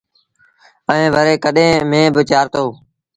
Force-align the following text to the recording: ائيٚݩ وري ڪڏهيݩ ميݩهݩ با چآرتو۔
ائيٚݩ 0.89 1.11
وري 1.15 1.35
ڪڏهيݩ 1.43 1.87
ميݩهݩ 1.89 2.13
با 2.15 2.21
چآرتو۔ 2.29 2.65